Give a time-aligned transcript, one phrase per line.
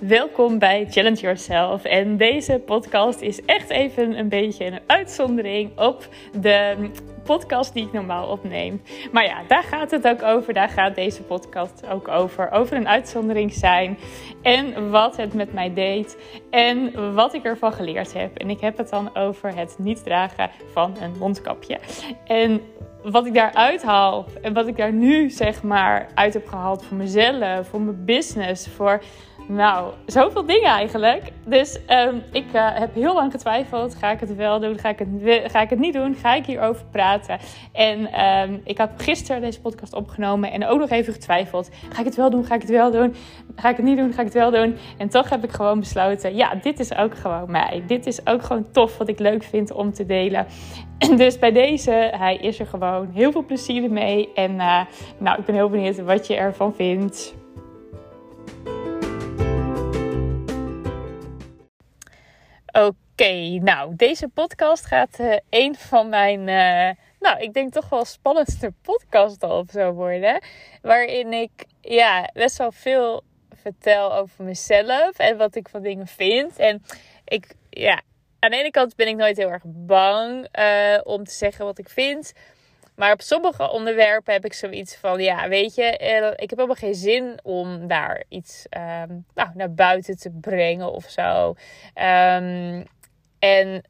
[0.00, 1.84] Welkom bij Challenge Yourself.
[1.84, 6.08] En deze podcast is echt even een beetje een uitzondering op
[6.40, 6.90] de
[7.24, 8.82] podcast die ik normaal opneem.
[9.12, 10.54] Maar ja, daar gaat het ook over.
[10.54, 12.50] Daar gaat deze podcast ook over.
[12.50, 13.98] Over een uitzondering zijn.
[14.42, 16.16] En wat het met mij deed.
[16.50, 18.36] En wat ik ervan geleerd heb.
[18.38, 21.78] En ik heb het dan over het niet dragen van een mondkapje.
[22.24, 22.60] En
[23.02, 26.96] wat ik daaruit haal en wat ik daar nu zeg maar uit heb gehaald voor
[26.96, 29.02] mezelf, voor mijn business, voor
[29.48, 31.32] nou, zoveel dingen eigenlijk.
[31.44, 33.94] Dus um, ik uh, heb heel lang getwijfeld.
[33.94, 34.78] Ga ik het wel doen?
[34.78, 35.08] Ga ik het,
[35.52, 36.14] ga ik het niet doen?
[36.14, 37.38] Ga ik hierover praten?
[37.72, 41.70] En um, ik had gisteren deze podcast opgenomen en ook nog even getwijfeld.
[41.88, 42.44] Ga ik het wel doen?
[42.44, 43.14] Ga ik het wel doen?
[43.56, 44.12] Ga ik het niet doen?
[44.12, 44.76] Ga ik het wel doen?
[44.98, 47.82] En toch heb ik gewoon besloten, ja, dit is ook gewoon mij.
[47.86, 50.46] Dit is ook gewoon tof wat ik leuk vind om te delen.
[50.98, 53.10] En dus bij deze, hij is er gewoon.
[53.12, 54.32] Heel veel plezier mee.
[54.34, 54.80] En uh,
[55.18, 57.34] nou, ik ben heel benieuwd wat je ervan vindt.
[62.76, 68.04] Oké, nou, deze podcast gaat uh, een van mijn, uh, nou, ik denk toch wel
[68.04, 70.42] spannendste podcast op zo worden.
[70.82, 73.22] Waarin ik, ja, best wel veel
[73.54, 76.58] vertel over mezelf en wat ik van dingen vind.
[76.58, 76.82] En
[77.24, 78.02] ik, ja,
[78.38, 81.78] aan de ene kant ben ik nooit heel erg bang uh, om te zeggen wat
[81.78, 82.32] ik vind.
[82.96, 85.84] Maar op sommige onderwerpen heb ik zoiets van: ja, weet je,
[86.36, 91.04] ik heb helemaal geen zin om daar iets um, nou, naar buiten te brengen of
[91.10, 91.48] zo.
[91.94, 92.86] Um,
[93.38, 93.82] en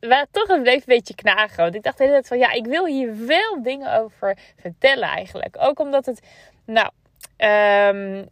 [0.00, 1.56] waar toch een bleef een beetje knagen.
[1.56, 5.56] Want ik dacht de van ja, ik wil hier wel dingen over vertellen eigenlijk.
[5.58, 6.20] Ook omdat het,
[6.64, 6.90] nou,
[7.36, 8.28] um,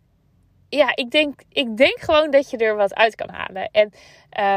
[0.77, 3.69] ja, ik denk, ik denk gewoon dat je er wat uit kan halen.
[3.72, 3.92] En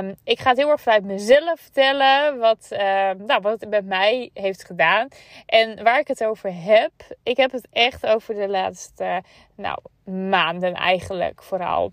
[0.06, 2.80] um, ik ga het heel erg vanuit mezelf vertellen wat, uh,
[3.18, 5.08] nou, wat het met mij heeft gedaan.
[5.46, 6.92] En waar ik het over heb,
[7.24, 9.24] ik heb het echt over de laatste
[9.56, 11.92] nou, maanden eigenlijk vooral.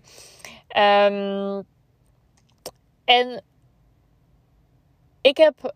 [0.77, 1.67] Um,
[3.05, 3.43] en
[5.21, 5.71] ik heb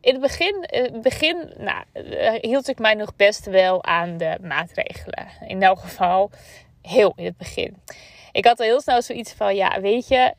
[0.00, 1.84] in het begin, in het begin nou,
[2.40, 5.28] hield ik mij nog best wel aan de maatregelen.
[5.46, 6.30] In elk geval
[6.82, 7.82] heel in het begin.
[8.32, 10.34] Ik had al heel snel zoiets van, ja, weet je,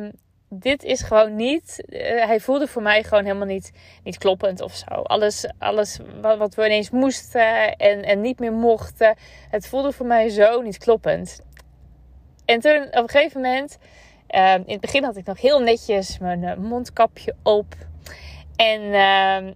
[0.00, 0.12] um,
[0.48, 1.84] dit is gewoon niet.
[1.88, 3.72] Uh, hij voelde voor mij gewoon helemaal niet,
[4.04, 4.94] niet kloppend of zo.
[4.94, 9.16] Alles, alles wat, we ineens moesten en, en niet meer mochten.
[9.50, 11.40] Het voelde voor mij zo niet kloppend.
[12.44, 13.78] En toen op een gegeven moment
[14.34, 17.74] Uh, in het begin had ik nog heel netjes mijn uh, mondkapje op.
[18.56, 19.52] En uh,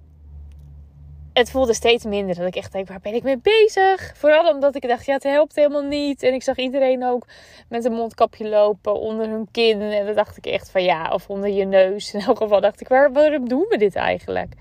[1.38, 2.34] het voelde steeds minder.
[2.34, 4.12] Dat ik echt denk, waar ben ik mee bezig?
[4.16, 6.22] Vooral omdat ik dacht, ja, het helpt helemaal niet.
[6.22, 7.26] En ik zag iedereen ook
[7.69, 9.81] met een mondkapje lopen onder hun kin.
[9.81, 12.15] En dan dacht ik echt van ja, of onder je neus.
[12.15, 14.53] In elk geval dacht ik, waar, waarom doen we dit eigenlijk?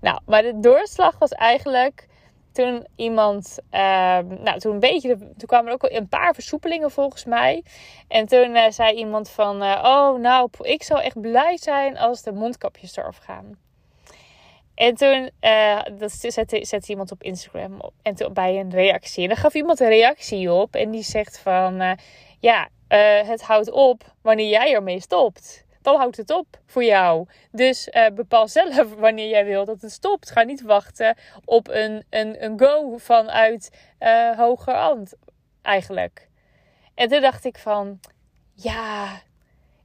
[0.00, 2.08] Nou, maar de doorslag was eigenlijk
[2.52, 3.80] toen iemand, uh,
[4.18, 7.64] nou toen een beetje, toen kwamen er ook een paar versoepelingen volgens mij.
[8.08, 12.22] En toen uh, zei iemand van, uh, oh nou, ik zou echt blij zijn als
[12.22, 13.69] de mondkapjes eraf gaan.
[14.80, 19.22] En toen uh, zette, iemand op Instagram op, en toen bij een reactie.
[19.22, 21.98] En dan gaf iemand een reactie op en die zegt van,
[22.38, 22.68] ja,
[23.24, 27.26] het houdt op wanneer jij ermee stopt dan houdt het op voor jou.
[27.52, 30.30] Dus bepaal zelf wanneer jij wil dat het stopt.
[30.30, 33.70] Ga niet wachten op een, een, een go vanuit
[34.36, 35.14] hoger hand,
[35.62, 36.28] eigenlijk.
[36.94, 38.00] En toen dacht ik van,
[38.52, 39.20] ja,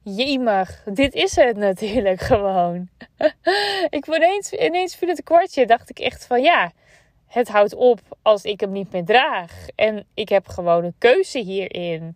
[0.05, 2.89] jemig, dit is het natuurlijk gewoon.
[3.89, 6.71] ik ineens, ineens viel het kwartje, dacht ik echt van, ja,
[7.27, 9.67] het houdt op als ik hem niet meer draag.
[9.75, 12.15] En ik heb gewoon een keuze hierin.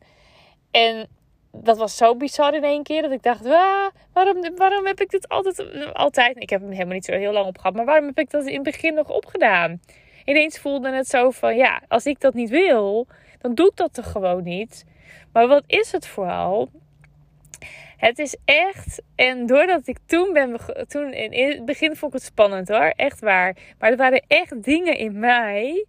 [0.71, 1.07] En
[1.51, 3.47] dat was zo bizar in één keer dat ik dacht:
[4.13, 6.37] waarom, waarom heb ik dit altijd, altijd?
[6.41, 8.53] Ik heb hem helemaal niet zo heel lang opgehad, maar waarom heb ik dat in
[8.53, 9.81] het begin nog opgedaan?
[10.25, 13.07] Ineens voelde het zo van: ja, als ik dat niet wil,
[13.41, 14.85] dan doe ik dat toch gewoon niet.
[15.33, 16.69] Maar wat is het vooral?
[17.99, 22.27] Het is echt, en doordat ik toen ben, toen in het begin vond ik het
[22.27, 23.57] spannend hoor, echt waar.
[23.79, 25.85] Maar er waren echt dingen in mij,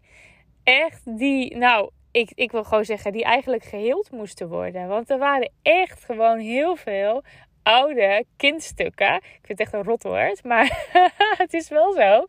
[0.63, 4.89] echt die, nou, ik, ik wil gewoon zeggen, die eigenlijk geheeld moesten worden.
[4.89, 7.23] Want er waren echt gewoon heel veel
[7.63, 9.15] oude kindstukken.
[9.15, 10.87] Ik vind het echt een rotwoord, maar
[11.43, 12.25] het is wel zo.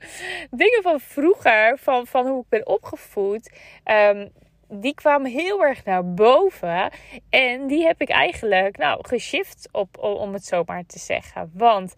[0.51, 3.51] Dingen van vroeger, van, van hoe ik ben opgevoed.
[3.85, 4.29] Um,
[4.71, 6.91] die kwamen heel erg naar boven.
[7.29, 11.51] En die heb ik eigenlijk, nou, geshift op, om het zo maar te zeggen.
[11.53, 11.95] Want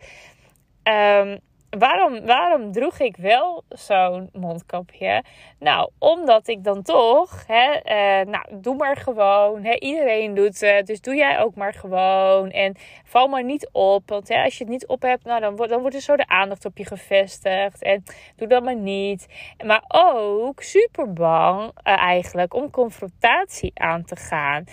[0.83, 1.39] um,
[1.77, 5.23] waarom, waarom droeg ik wel zo'n mondkapje?
[5.59, 9.63] Nou, omdat ik dan toch, hè, uh, nou, doe maar gewoon.
[9.63, 12.51] Hè, iedereen doet het, dus doe jij ook maar gewoon.
[12.51, 15.55] En val maar niet op, want hè, als je het niet op hebt, nou, dan,
[15.55, 17.81] wordt, dan wordt er zo de aandacht op je gevestigd.
[17.81, 18.03] En
[18.35, 19.27] doe dat maar niet.
[19.65, 24.63] Maar ook super bang uh, eigenlijk om confrontatie aan te gaan.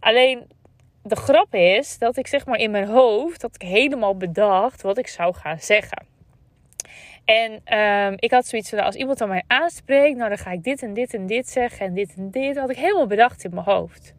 [0.00, 0.46] Alleen
[1.02, 4.98] de grap is dat ik zeg maar in mijn hoofd dat ik helemaal bedacht wat
[4.98, 6.15] ik zou gaan zeggen.
[7.26, 10.62] En um, ik had zoiets van, als iemand dan mij aanspreekt, nou dan ga ik
[10.62, 12.54] dit en dit en dit zeggen en dit en dit.
[12.54, 14.14] Dat had ik helemaal bedacht in mijn hoofd.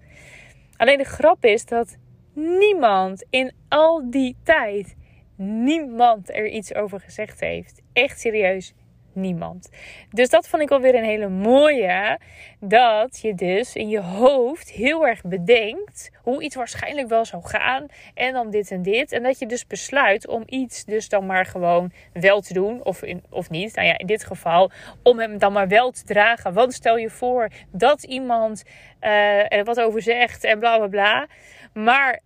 [0.78, 1.98] Alleen de grap is dat
[2.34, 4.96] niemand in al die tijd,
[5.36, 7.82] niemand er iets over gezegd heeft.
[7.94, 8.74] Echt serieus,
[9.18, 9.70] niemand.
[10.10, 12.20] Dus dat vond ik alweer een hele mooie.
[12.60, 17.86] Dat je dus in je hoofd heel erg bedenkt hoe iets waarschijnlijk wel zou gaan.
[18.14, 19.12] En dan dit en dit.
[19.12, 22.84] En dat je dus besluit om iets dus dan maar gewoon wel te doen.
[22.84, 23.76] Of, in, of niet.
[23.76, 24.72] Nou ja, in dit geval
[25.04, 26.54] om hem dan maar wel te dragen.
[26.54, 28.64] Want stel je voor dat iemand
[29.02, 31.28] uh, er wat over zegt en bla bla bla.
[31.74, 32.22] Maar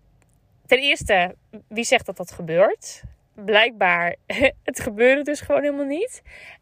[0.65, 1.35] ten eerste,
[1.67, 3.03] wie zegt dat dat gebeurt?
[3.35, 4.15] Blijkbaar,
[4.63, 6.21] het gebeurde dus gewoon helemaal niet.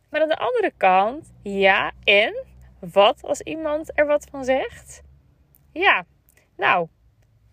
[0.10, 2.46] Maar aan de andere kant, ja, en
[2.80, 5.02] wat als iemand er wat van zegt?
[5.72, 6.06] Ja,
[6.58, 6.88] nou,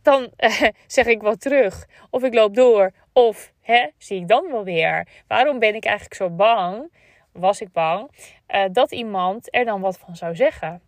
[0.03, 1.87] dan eh, zeg ik wat terug.
[2.11, 2.91] Of ik loop door.
[3.12, 5.08] Of hè, zie ik dan wel weer.
[5.26, 6.93] Waarom ben ik eigenlijk zo bang?
[7.32, 8.11] Was ik bang
[8.49, 10.81] uh, dat iemand er dan wat van zou zeggen?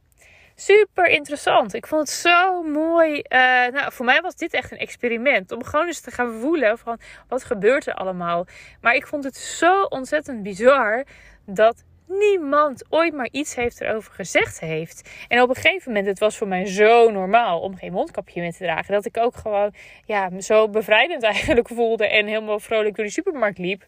[0.54, 1.74] Super interessant.
[1.74, 3.12] Ik vond het zo mooi.
[3.12, 5.52] Uh, nou, voor mij was dit echt een experiment.
[5.52, 6.98] Om gewoon eens te gaan voelen van
[7.28, 8.46] wat gebeurt er allemaal.
[8.80, 11.04] Maar ik vond het zo ontzettend bizar
[11.50, 15.10] dat niemand ooit maar iets heeft erover gezegd heeft.
[15.28, 18.52] En op een gegeven moment, het was voor mij zo normaal om geen mondkapje meer
[18.52, 18.92] te dragen.
[18.92, 19.74] Dat ik ook gewoon
[20.04, 23.86] ja, zo bevrijdend eigenlijk voelde en helemaal vrolijk door de supermarkt liep.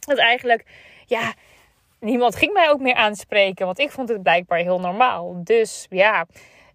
[0.00, 0.64] Dat eigenlijk,
[1.06, 1.34] ja,
[2.00, 3.66] niemand ging mij ook meer aanspreken.
[3.66, 5.40] Want ik vond het blijkbaar heel normaal.
[5.44, 6.26] Dus ja,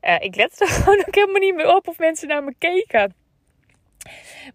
[0.01, 3.13] uh, ik lette er gewoon ook helemaal niet meer op of mensen naar me keken.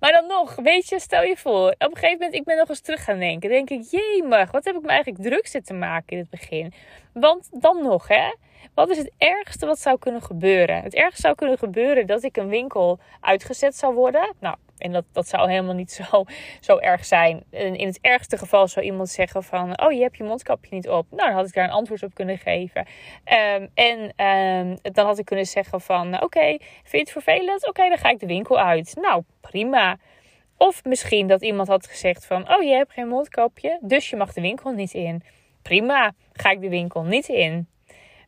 [0.01, 2.69] Maar dan nog, weet je, stel je voor, op een gegeven moment, ik ben nog
[2.69, 3.51] eens terug gaan denken.
[3.51, 6.73] denk ik, jemig, wat heb ik me eigenlijk druk zitten maken in het begin?
[7.13, 8.35] Want dan nog, hè,
[8.75, 10.83] wat is het ergste wat zou kunnen gebeuren?
[10.83, 14.35] Het ergste zou kunnen gebeuren dat ik een winkel uitgezet zou worden.
[14.41, 16.25] Nou, en dat, dat zou helemaal niet zo,
[16.61, 17.45] zo erg zijn.
[17.51, 19.83] En in het ergste geval zou iemand zeggen van...
[19.83, 21.07] Oh, je hebt je mondkapje niet op.
[21.11, 22.87] Nou, dan had ik daar een antwoord op kunnen geven.
[23.57, 26.23] Um, en um, dan had ik kunnen zeggen van...
[26.23, 27.69] Oké, vind je het vervelend?
[27.69, 28.97] Oké, dan ga ik de winkel uit.
[29.01, 29.97] Nou, prima.
[30.57, 32.55] Of misschien dat iemand had gezegd van...
[32.55, 35.23] Oh, je hebt geen mondkapje, dus je mag de winkel niet in.
[35.63, 37.69] Prima, ga ik de winkel niet in.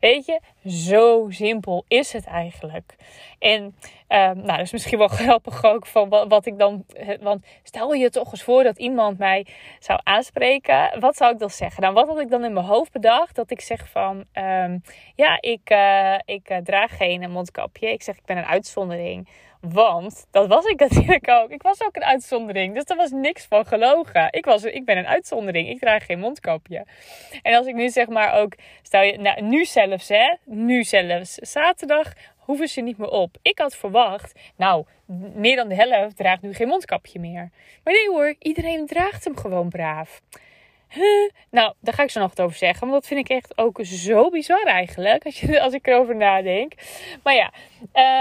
[0.03, 0.39] Weet je,
[0.69, 2.95] zo simpel is het eigenlijk.
[3.39, 3.75] En
[4.09, 6.85] uh, nou, dat is misschien wel grappig ook van wat, wat, ik dan.
[7.21, 9.45] Want stel je toch eens voor dat iemand mij
[9.79, 10.99] zou aanspreken.
[10.99, 11.81] Wat zou ik dan zeggen?
[11.81, 13.35] Nou, wat had ik dan in mijn hoofd bedacht?
[13.35, 14.81] Dat ik zeg van um,
[15.15, 17.91] ja, ik, uh, ik uh, draag geen mondkapje.
[17.91, 19.27] Ik zeg ik ben een uitzondering.
[19.69, 21.49] Want dat was ik natuurlijk ook.
[21.49, 22.73] Ik was ook een uitzondering.
[22.73, 24.27] Dus er was niks van gelogen.
[24.31, 25.69] Ik, was, ik ben een uitzondering.
[25.69, 26.85] Ik draag geen mondkapje.
[27.41, 28.53] En als ik nu zeg maar ook.
[28.81, 30.35] Stel je, nou, nu zelfs hè.
[30.45, 31.33] Nu zelfs.
[31.33, 33.37] Zaterdag hoeven ze niet meer op.
[33.41, 34.39] Ik had verwacht.
[34.55, 34.85] Nou,
[35.33, 37.49] meer dan de helft draagt nu geen mondkapje meer.
[37.83, 38.35] Maar nee hoor.
[38.39, 40.21] Iedereen draagt hem gewoon braaf.
[41.49, 42.79] Nou, daar ga ik zo nog wat over zeggen.
[42.79, 45.25] Want dat vind ik echt ook zo bizar eigenlijk.
[45.25, 46.73] Als, je, als ik erover nadenk.
[47.23, 47.51] Maar ja,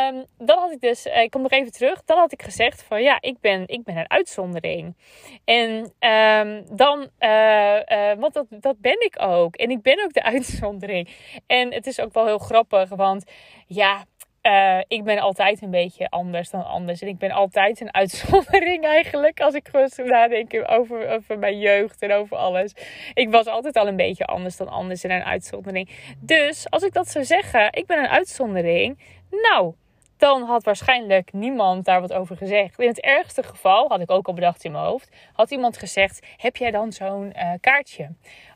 [0.09, 1.07] um, dan had ik dus.
[1.07, 2.05] Eh, ik kom nog even terug.
[2.05, 4.97] Dan had ik gezegd van ja, ik ben, ik ben een uitzondering.
[5.45, 5.71] En
[6.11, 7.11] um, dan.
[7.21, 9.57] Uh, uh, want dat, dat ben ik ook.
[9.57, 11.09] En ik ben ook de uitzondering.
[11.47, 12.89] En het is ook wel heel grappig.
[12.89, 13.25] Want
[13.67, 14.05] ja,
[14.43, 17.01] uh, ik ben altijd een beetje anders dan anders.
[17.01, 19.41] En ik ben altijd een uitzondering eigenlijk.
[19.41, 22.75] Als ik gewoon nadenk over, over mijn jeugd en over alles.
[23.15, 25.89] Ik was altijd al een beetje anders dan anders en een uitzondering.
[26.21, 28.99] Dus als ik dat zou zeggen, ik ben een uitzondering.
[29.31, 29.75] Nou,
[30.23, 32.79] dan had waarschijnlijk niemand daar wat over gezegd.
[32.79, 36.27] In het ergste geval, had ik ook al bedacht in mijn hoofd, had iemand gezegd:
[36.37, 38.09] Heb jij dan zo'n uh, kaartje?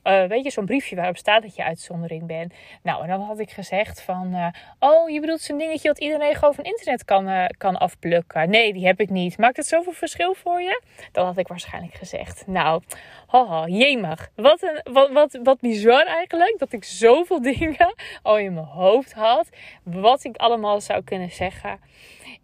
[0.06, 2.54] Uh, weet je, zo'n briefje waarop staat dat je uitzondering bent.
[2.82, 4.46] Nou, en dan had ik gezegd van, uh,
[4.78, 8.50] oh, je bedoelt zo'n dingetje wat iedereen gewoon van internet kan, uh, kan afplukken.
[8.50, 9.38] Nee, die heb ik niet.
[9.38, 10.82] Maakt het zoveel verschil voor je?
[11.12, 12.82] Dan had ik waarschijnlijk gezegd, nou,
[13.26, 14.28] haha, jemig.
[14.34, 19.12] Wat, een, wat, wat, wat bizar eigenlijk, dat ik zoveel dingen al in mijn hoofd
[19.12, 19.48] had,
[19.82, 21.80] wat ik allemaal zou kunnen zeggen.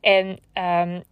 [0.00, 1.02] En um,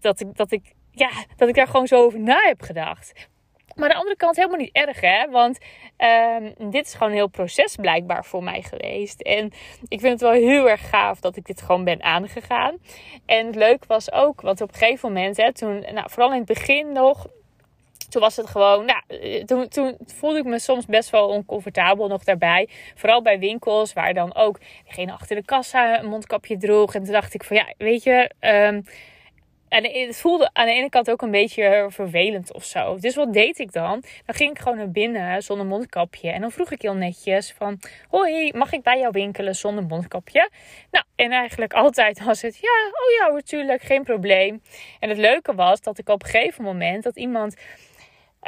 [0.00, 3.28] dat ik, dat ik ja, dat ik daar gewoon zo over na heb gedacht.
[3.74, 5.30] Maar aan de andere kant helemaal niet erg, hè?
[5.30, 5.58] Want
[5.98, 9.20] um, dit is gewoon een heel proces blijkbaar voor mij geweest.
[9.20, 9.44] En
[9.88, 12.76] ik vind het wel heel erg gaaf dat ik dit gewoon ben aangegaan.
[13.26, 16.38] En het leuk was ook, want op een gegeven moment, hè, toen, nou, vooral in
[16.38, 17.26] het begin nog,
[18.08, 22.08] toen was het gewoon, nou, eh, toen, toen voelde ik me soms best wel oncomfortabel
[22.08, 22.68] nog daarbij.
[22.94, 26.94] Vooral bij winkels waar dan ook degene achter de kassa een mondkapje droeg.
[26.94, 28.84] En toen dacht ik van, ja, weet je, um,
[29.74, 32.96] en het voelde aan de ene kant ook een beetje vervelend of zo.
[32.98, 34.02] Dus wat deed ik dan?
[34.26, 36.30] Dan ging ik gewoon naar binnen zonder mondkapje.
[36.30, 37.80] En dan vroeg ik heel netjes van...
[38.08, 40.50] Hoi, mag ik bij jou winkelen zonder mondkapje?
[40.90, 42.56] Nou, en eigenlijk altijd was het...
[42.56, 44.62] Ja, oh ja, natuurlijk, geen probleem.
[45.00, 47.02] En het leuke was dat ik op een gegeven moment...
[47.02, 47.56] dat iemand...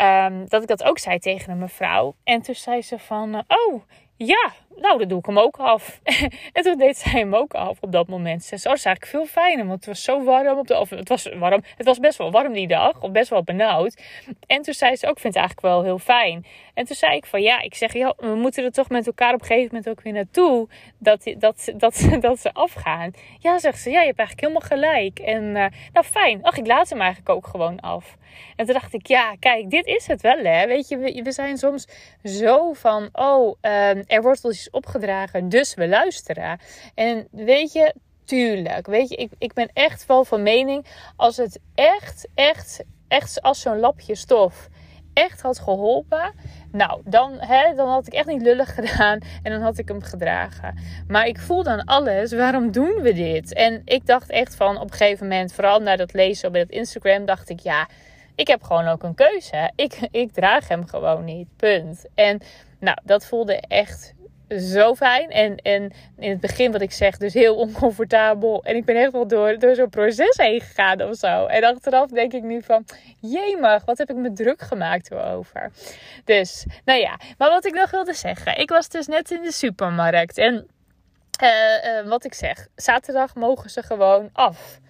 [0.01, 2.15] Um, dat ik dat ook zei tegen een mevrouw.
[2.25, 3.45] En toen zei ze van...
[3.49, 3.83] oh,
[4.17, 6.01] ja, nou, dan doe ik hem ook af.
[6.53, 8.45] en toen deed zij hem ook af op dat moment.
[8.45, 10.59] Ze zei, oh, dat is eigenlijk veel fijner, want het was zo warm.
[10.59, 11.63] Op de, of het was warm.
[11.77, 14.03] Het was best wel warm die dag, of best wel benauwd.
[14.47, 16.47] En toen zei ze ook, ik vind het eigenlijk wel heel fijn.
[16.75, 19.35] En toen zei ik van, ja, ik zeg, ja, we moeten er toch met elkaar
[19.35, 20.69] op een gegeven moment ook weer naartoe.
[20.99, 23.11] Dat, dat, dat, dat ze afgaan.
[23.39, 25.19] Ja, zegt ze, ja, je hebt eigenlijk helemaal gelijk.
[25.19, 26.43] En uh, nou, fijn.
[26.43, 28.17] Ach, ik laat hem eigenlijk ook gewoon af.
[28.57, 30.67] En toen dacht ik, ja, kijk, dit is het wel, hè.
[30.67, 31.87] Weet je, we, zijn soms
[32.25, 36.61] zo van, oh, um, er wordt wel iets opgedragen, dus we luisteren.
[36.95, 41.61] En weet je, tuurlijk, weet je, ik, ik ben echt wel van mening, als het
[41.75, 44.69] echt, echt, echt als zo'n lapje stof
[45.17, 46.35] echt had geholpen,
[46.73, 50.03] nou, dan, hè, dan had ik echt niet lullig gedaan en dan had ik hem
[50.03, 50.79] gedragen.
[51.09, 53.53] Maar ik voel dan alles, waarom doen we dit?
[53.53, 56.71] En ik dacht echt van op een gegeven moment, vooral na dat lezen op het
[56.71, 57.89] Instagram, dacht ik, ja,
[58.37, 59.71] ik heb gewoon ook een keuze.
[59.77, 61.49] Ik, ik draag hem gewoon niet.
[61.57, 62.05] Punt.
[62.15, 62.41] En
[62.81, 64.15] nou, dat voelde echt
[64.49, 65.31] zo fijn.
[65.31, 68.65] En, en in het begin, wat ik zeg, dus heel oncomfortabel.
[68.65, 71.47] En ik ben echt wel door, door zo'n proces heen gegaan of zo.
[71.47, 72.85] En achteraf denk ik nu van,
[73.21, 75.71] jemig, wat heb ik me druk gemaakt erover.
[76.25, 77.19] Dus, nou ja.
[77.39, 78.59] Maar wat ik nog wilde zeggen.
[78.59, 80.39] Ik was dus net in de supermarkt.
[80.39, 80.67] En
[81.43, 81.51] uh,
[82.03, 84.81] uh, wat ik zeg, zaterdag mogen ze gewoon af.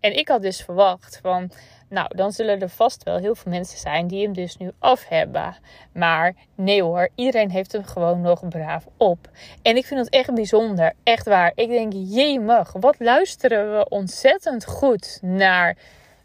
[0.00, 1.50] En ik had dus verwacht van
[1.88, 5.08] nou, dan zullen er vast wel heel veel mensen zijn die hem dus nu af
[5.08, 5.56] hebben.
[5.92, 9.28] Maar nee hoor, iedereen heeft hem gewoon nog braaf op.
[9.62, 11.52] En ik vind het echt bijzonder, echt waar.
[11.54, 15.76] Ik denk, jemig, wat luisteren we ontzettend goed naar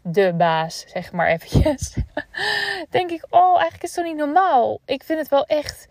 [0.02, 1.96] de baas, zeg maar eventjes.
[2.90, 4.80] denk ik, oh, eigenlijk is toch niet normaal.
[4.84, 5.88] Ik vind het wel echt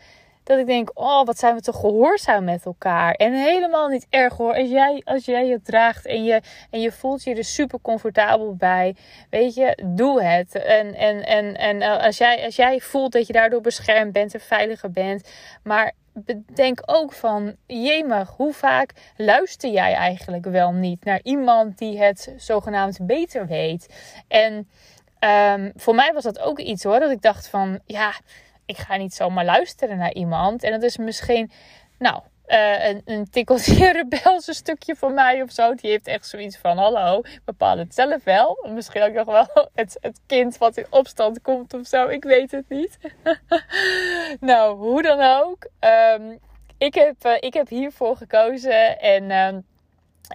[0.52, 3.14] dat ik denk, oh, wat zijn we toch gehoorzaam met elkaar.
[3.14, 4.54] En helemaal niet erg hoor.
[4.54, 8.56] Als jij, als jij het draagt en je, en je voelt je er super comfortabel
[8.56, 8.96] bij.
[9.30, 10.56] Weet je, doe het.
[10.56, 14.34] En, en, en, en eh, als, jij, als jij voelt dat je daardoor beschermd bent
[14.34, 15.30] en veiliger bent.
[15.64, 22.00] Maar bedenk ook van, jemig, hoe vaak luister jij eigenlijk wel niet naar iemand die
[22.00, 23.88] het zogenaamd beter weet.
[24.28, 24.70] En
[25.54, 28.14] um, voor mij was dat ook iets hoor, dat ik dacht van, ja
[28.72, 30.64] ik ga niet zomaar luisteren naar iemand.
[30.64, 31.52] En dat is misschien,
[31.98, 35.74] nou, uh, een, een tikkeltje rebelse stukje van mij of zo.
[35.76, 38.68] Die heeft echt zoiets van: hallo, bepaal het zelf wel.
[38.74, 39.48] Misschien ook nog wel
[39.82, 42.08] het, het kind wat in opstand komt of zo.
[42.08, 42.98] Ik weet het niet.
[44.50, 45.70] nou, hoe dan ook.
[46.20, 46.40] Um,
[46.78, 49.00] ik, heb, uh, ik heb hiervoor gekozen.
[49.00, 49.30] En.
[49.30, 49.62] Uh,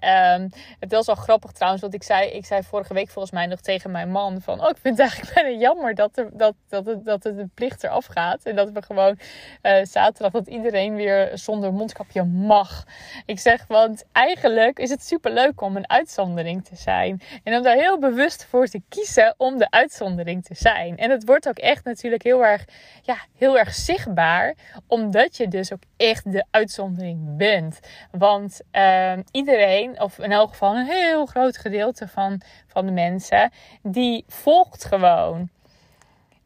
[0.05, 0.51] Um,
[0.81, 3.61] het was wel grappig trouwens, want ik zei, ik zei vorige week volgens mij nog
[3.61, 4.61] tegen mijn man van...
[4.61, 7.49] Oh, ik vind het eigenlijk bijna jammer dat, er, dat, dat, het, dat het de
[7.55, 8.43] plicht eraf gaat.
[8.43, 9.19] En dat we gewoon
[9.63, 12.85] uh, zaterdag, dat iedereen weer zonder mondkapje mag.
[13.27, 17.23] Ik zeg, want eigenlijk is het super leuk om een uitzondering te zijn.
[17.43, 20.97] En om daar heel bewust voor te kiezen om de uitzondering te zijn.
[20.97, 22.65] En het wordt ook echt natuurlijk heel erg,
[23.03, 24.55] ja, heel erg zichtbaar.
[24.87, 27.81] Omdat je dus ook echt de uitzondering bent.
[28.11, 33.51] Want uh, iedereen of in elk geval een heel groot gedeelte van, van de mensen,
[33.83, 35.49] die volgt gewoon.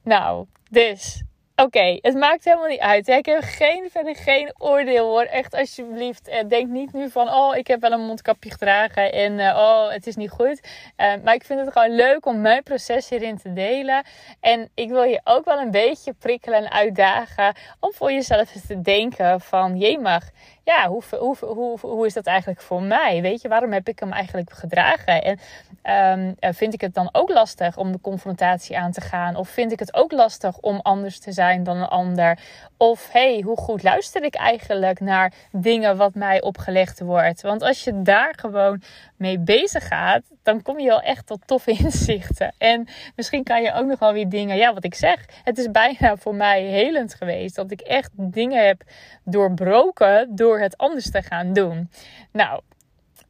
[0.02, 1.22] Nou, dus
[1.60, 3.08] Oké, het maakt helemaal niet uit.
[3.08, 5.22] Ik heb geen, verder geen oordeel hoor.
[5.22, 6.28] Echt alsjeblieft.
[6.28, 9.90] Eh, denk niet nu van, oh, ik heb wel een mondkapje gedragen en uh, oh,
[9.90, 10.60] het is niet goed.
[10.96, 14.04] Uh, maar ik vind het gewoon leuk om mijn proces hierin te delen.
[14.40, 18.66] En ik wil je ook wel een beetje prikkelen en uitdagen om voor jezelf eens
[18.66, 20.22] te denken van, je mag
[20.64, 23.22] ja, hoe, hoe, hoe, hoe is dat eigenlijk voor mij?
[23.22, 25.38] Weet je, waarom heb ik hem eigenlijk gedragen?
[25.82, 29.36] En um, vind ik het dan ook lastig om de confrontatie aan te gaan?
[29.36, 32.38] Of vind ik het ook lastig om anders te zijn dan een ander?
[32.76, 37.42] Of hey, hoe goed luister ik eigenlijk naar dingen wat mij opgelegd wordt?
[37.42, 38.82] Want als je daar gewoon
[39.20, 42.54] mee bezig gaat, dan kom je wel echt tot toffe inzichten.
[42.58, 45.70] En misschien kan je ook nog wel weer dingen, ja, wat ik zeg, het is
[45.70, 48.82] bijna voor mij helend geweest dat ik echt dingen heb
[49.24, 51.90] doorbroken door het anders te gaan doen.
[52.32, 52.60] Nou,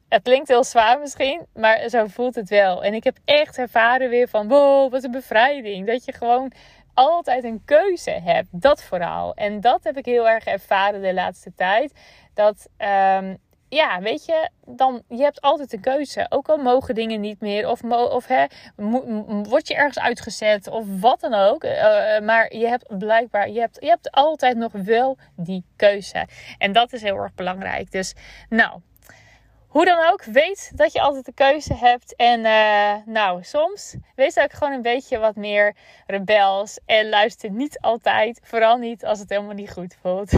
[0.09, 2.83] het klinkt heel zwaar misschien, maar zo voelt het wel.
[2.83, 5.87] En ik heb echt ervaren weer van, wow, wat een bevrijding.
[5.87, 6.51] Dat je gewoon
[6.93, 8.47] altijd een keuze hebt.
[8.51, 9.33] Dat vooral.
[9.33, 11.93] En dat heb ik heel erg ervaren de laatste tijd.
[12.33, 13.37] Dat, um,
[13.75, 16.25] ja, weet je, dan je hebt altijd een keuze.
[16.29, 17.69] Ook al mogen dingen niet meer.
[17.69, 18.45] Of, of hè,
[19.43, 20.67] word je ergens uitgezet.
[20.67, 21.63] Of wat dan ook.
[21.63, 21.71] Uh,
[22.19, 26.27] maar je hebt blijkbaar, je hebt, je hebt altijd nog wel die keuze.
[26.57, 27.91] En dat is heel erg belangrijk.
[27.91, 28.13] Dus
[28.49, 28.81] nou,
[29.71, 32.15] hoe dan ook, weet dat je altijd de keuze hebt.
[32.15, 35.75] En uh, nou, soms wees ook gewoon een beetje wat meer
[36.07, 36.79] rebels.
[36.85, 38.39] En luister niet altijd.
[38.43, 40.31] Vooral niet als het helemaal niet goed voelt.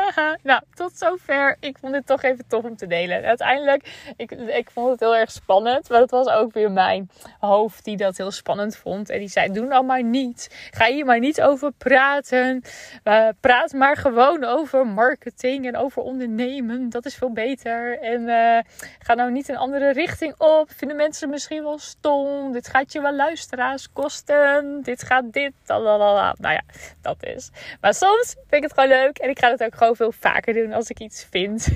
[0.42, 1.56] nou, tot zover.
[1.60, 3.24] Ik vond dit toch even tof om te delen.
[3.24, 5.88] Uiteindelijk, ik, ik vond het heel erg spannend.
[5.88, 9.10] Maar het was ook weer mijn hoofd die dat heel spannend vond.
[9.10, 10.68] En die zei, doe nou maar niet.
[10.70, 12.62] Ga hier maar niet over praten.
[13.04, 16.88] Uh, praat maar gewoon over marketing en over ondernemen.
[16.88, 17.98] Dat is veel beter.
[17.98, 18.20] En...
[18.20, 18.58] Uh,
[18.98, 20.70] Ga nou niet een andere richting op.
[20.76, 22.52] Vinden mensen misschien wel stom.
[22.52, 24.80] Dit gaat je wel luisteraars kosten.
[24.82, 25.52] Dit gaat dit.
[25.66, 26.34] Lalalala.
[26.38, 26.62] Nou ja,
[27.00, 27.50] dat is.
[27.80, 29.18] Maar soms vind ik het gewoon leuk.
[29.18, 31.68] En ik ga het ook gewoon veel vaker doen als ik iets vind.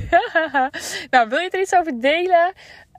[1.10, 2.52] nou, wil je er iets over delen?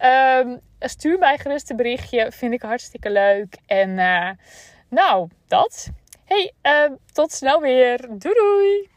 [0.03, 2.31] Um, stuur mij gerust een berichtje.
[2.31, 3.57] Vind ik hartstikke leuk.
[3.65, 4.29] En uh,
[4.89, 5.89] nou, dat.
[6.25, 7.97] Hey, uh, tot snel weer.
[7.97, 8.94] Doei doei!